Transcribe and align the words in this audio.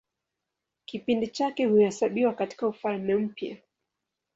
Kipindi 0.85 1.27
chake 1.27 1.65
huhesabiwa 1.65 2.33
katIka 2.33 2.67
Ufalme 2.67 3.15
Mpya. 3.15 3.57